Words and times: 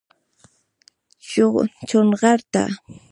چونغرته 1.89 2.63